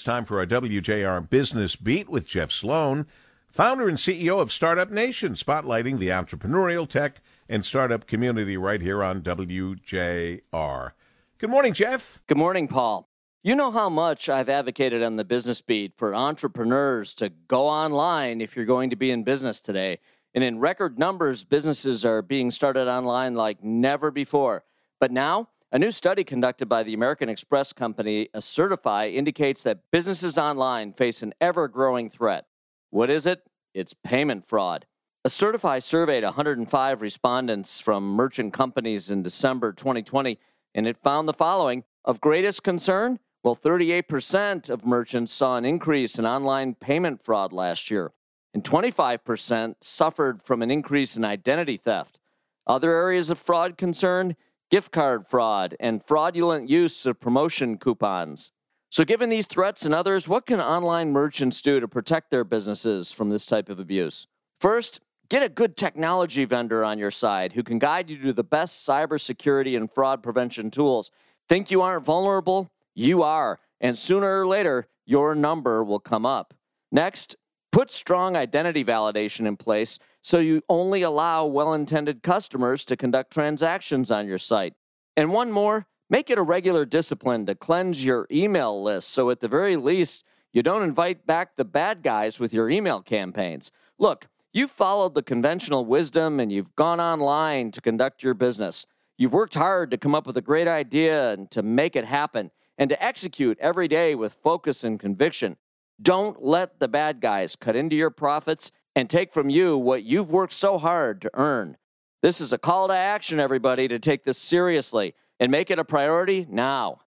It's 0.00 0.06
time 0.06 0.24
for 0.24 0.38
our 0.38 0.46
WJR 0.46 1.28
Business 1.28 1.76
Beat 1.76 2.08
with 2.08 2.26
Jeff 2.26 2.50
Sloan, 2.50 3.04
founder 3.50 3.86
and 3.86 3.98
CEO 3.98 4.40
of 4.40 4.50
Startup 4.50 4.90
Nation, 4.90 5.34
spotlighting 5.34 5.98
the 5.98 6.08
entrepreneurial 6.08 6.88
tech 6.88 7.20
and 7.50 7.62
startup 7.62 8.06
community 8.06 8.56
right 8.56 8.80
here 8.80 9.04
on 9.04 9.20
WJR. 9.20 10.92
Good 11.36 11.50
morning, 11.50 11.74
Jeff. 11.74 12.22
Good 12.26 12.38
morning, 12.38 12.66
Paul. 12.66 13.10
You 13.42 13.54
know 13.54 13.70
how 13.70 13.90
much 13.90 14.30
I've 14.30 14.48
advocated 14.48 15.02
on 15.02 15.16
the 15.16 15.24
Business 15.24 15.60
Beat 15.60 15.92
for 15.98 16.14
entrepreneurs 16.14 17.12
to 17.16 17.28
go 17.28 17.66
online 17.66 18.40
if 18.40 18.56
you're 18.56 18.64
going 18.64 18.88
to 18.88 18.96
be 18.96 19.10
in 19.10 19.22
business 19.22 19.60
today. 19.60 19.98
And 20.34 20.42
in 20.42 20.60
record 20.60 20.98
numbers, 20.98 21.44
businesses 21.44 22.06
are 22.06 22.22
being 22.22 22.50
started 22.50 22.88
online 22.88 23.34
like 23.34 23.62
never 23.62 24.10
before. 24.10 24.64
But 24.98 25.12
now, 25.12 25.50
a 25.72 25.78
new 25.78 25.90
study 25.92 26.24
conducted 26.24 26.68
by 26.68 26.82
the 26.82 26.94
American 26.94 27.28
Express 27.28 27.72
company, 27.72 28.28
Accertify, 28.34 29.14
indicates 29.14 29.62
that 29.62 29.82
businesses 29.92 30.36
online 30.36 30.92
face 30.92 31.22
an 31.22 31.32
ever 31.40 31.68
growing 31.68 32.10
threat. 32.10 32.46
What 32.90 33.08
is 33.08 33.24
it? 33.24 33.42
It's 33.72 33.94
payment 33.94 34.48
fraud. 34.48 34.86
Accertify 35.24 35.80
surveyed 35.80 36.24
105 36.24 37.00
respondents 37.00 37.78
from 37.78 38.02
merchant 38.02 38.52
companies 38.52 39.10
in 39.10 39.22
December 39.22 39.72
2020, 39.72 40.38
and 40.74 40.88
it 40.88 40.96
found 41.04 41.28
the 41.28 41.32
following 41.32 41.84
Of 42.04 42.20
greatest 42.20 42.64
concern? 42.64 43.20
Well, 43.44 43.56
38% 43.56 44.68
of 44.68 44.84
merchants 44.84 45.32
saw 45.32 45.56
an 45.56 45.64
increase 45.64 46.18
in 46.18 46.26
online 46.26 46.74
payment 46.74 47.24
fraud 47.24 47.52
last 47.52 47.90
year, 47.90 48.12
and 48.52 48.64
25% 48.64 49.76
suffered 49.80 50.42
from 50.42 50.62
an 50.62 50.70
increase 50.70 51.16
in 51.16 51.24
identity 51.24 51.76
theft. 51.76 52.18
Other 52.66 52.92
areas 52.92 53.30
of 53.30 53.38
fraud 53.38 53.78
concern? 53.78 54.36
Gift 54.70 54.92
card 54.92 55.26
fraud, 55.26 55.76
and 55.80 56.04
fraudulent 56.06 56.70
use 56.70 57.04
of 57.04 57.20
promotion 57.20 57.76
coupons. 57.76 58.52
So, 58.88 59.04
given 59.04 59.28
these 59.28 59.46
threats 59.46 59.84
and 59.84 59.94
others, 59.94 60.26
what 60.26 60.46
can 60.46 60.60
online 60.60 61.12
merchants 61.12 61.60
do 61.60 61.78
to 61.78 61.86
protect 61.86 62.30
their 62.30 62.44
businesses 62.44 63.12
from 63.12 63.30
this 63.30 63.46
type 63.46 63.68
of 63.68 63.78
abuse? 63.78 64.26
First, 64.60 65.00
get 65.28 65.42
a 65.42 65.48
good 65.48 65.76
technology 65.76 66.44
vendor 66.44 66.84
on 66.84 66.98
your 66.98 67.10
side 67.10 67.52
who 67.52 67.62
can 67.62 67.78
guide 67.78 68.10
you 68.10 68.20
to 68.22 68.32
the 68.32 68.42
best 68.42 68.86
cybersecurity 68.86 69.76
and 69.76 69.90
fraud 69.90 70.22
prevention 70.22 70.70
tools. 70.70 71.10
Think 71.48 71.70
you 71.70 71.82
aren't 71.82 72.04
vulnerable? 72.04 72.70
You 72.94 73.22
are. 73.22 73.60
And 73.80 73.96
sooner 73.96 74.40
or 74.40 74.46
later, 74.46 74.88
your 75.06 75.34
number 75.34 75.82
will 75.84 76.00
come 76.00 76.26
up. 76.26 76.54
Next, 76.92 77.36
Put 77.72 77.90
strong 77.90 78.36
identity 78.36 78.84
validation 78.84 79.46
in 79.46 79.56
place 79.56 79.98
so 80.22 80.38
you 80.38 80.62
only 80.68 81.02
allow 81.02 81.46
well 81.46 81.72
intended 81.72 82.22
customers 82.22 82.84
to 82.86 82.96
conduct 82.96 83.32
transactions 83.32 84.10
on 84.10 84.26
your 84.26 84.38
site. 84.38 84.74
And 85.16 85.32
one 85.32 85.52
more, 85.52 85.86
make 86.08 86.30
it 86.30 86.38
a 86.38 86.42
regular 86.42 86.84
discipline 86.84 87.46
to 87.46 87.54
cleanse 87.54 88.04
your 88.04 88.26
email 88.30 88.82
list 88.82 89.10
so 89.10 89.30
at 89.30 89.40
the 89.40 89.48
very 89.48 89.76
least, 89.76 90.24
you 90.52 90.64
don't 90.64 90.82
invite 90.82 91.26
back 91.26 91.54
the 91.54 91.64
bad 91.64 92.02
guys 92.02 92.40
with 92.40 92.52
your 92.52 92.68
email 92.68 93.02
campaigns. 93.02 93.70
Look, 93.98 94.26
you've 94.52 94.72
followed 94.72 95.14
the 95.14 95.22
conventional 95.22 95.84
wisdom 95.84 96.40
and 96.40 96.50
you've 96.50 96.74
gone 96.74 97.00
online 97.00 97.70
to 97.70 97.80
conduct 97.80 98.24
your 98.24 98.34
business. 98.34 98.84
You've 99.16 99.32
worked 99.32 99.54
hard 99.54 99.92
to 99.92 99.98
come 99.98 100.14
up 100.14 100.26
with 100.26 100.36
a 100.36 100.42
great 100.42 100.66
idea 100.66 101.32
and 101.32 101.48
to 101.52 101.62
make 101.62 101.94
it 101.94 102.04
happen 102.04 102.50
and 102.76 102.90
to 102.90 103.00
execute 103.00 103.58
every 103.60 103.86
day 103.86 104.16
with 104.16 104.32
focus 104.42 104.82
and 104.82 104.98
conviction. 104.98 105.56
Don't 106.00 106.42
let 106.42 106.78
the 106.78 106.88
bad 106.88 107.20
guys 107.20 107.56
cut 107.56 107.76
into 107.76 107.94
your 107.94 108.10
profits 108.10 108.72
and 108.96 109.10
take 109.10 109.32
from 109.32 109.50
you 109.50 109.76
what 109.76 110.02
you've 110.02 110.30
worked 110.30 110.54
so 110.54 110.78
hard 110.78 111.20
to 111.22 111.30
earn. 111.34 111.76
This 112.22 112.40
is 112.40 112.52
a 112.52 112.58
call 112.58 112.88
to 112.88 112.94
action, 112.94 113.38
everybody, 113.38 113.86
to 113.88 113.98
take 113.98 114.24
this 114.24 114.38
seriously 114.38 115.14
and 115.38 115.50
make 115.50 115.70
it 115.70 115.78
a 115.78 115.84
priority 115.84 116.46
now. 116.48 117.00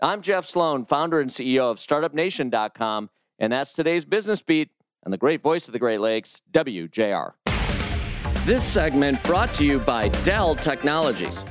I'm 0.00 0.22
Jeff 0.22 0.48
Sloan, 0.48 0.84
founder 0.86 1.20
and 1.20 1.30
CEO 1.30 1.70
of 1.70 1.78
StartupNation.com, 1.78 3.10
and 3.38 3.52
that's 3.52 3.72
today's 3.72 4.04
business 4.04 4.42
beat 4.42 4.70
and 5.04 5.12
the 5.12 5.18
great 5.18 5.42
voice 5.42 5.68
of 5.68 5.72
the 5.72 5.78
Great 5.78 6.00
Lakes, 6.00 6.42
WJR. 6.52 7.34
This 8.44 8.64
segment 8.64 9.22
brought 9.22 9.54
to 9.54 9.64
you 9.64 9.78
by 9.80 10.08
Dell 10.24 10.56
Technologies. 10.56 11.44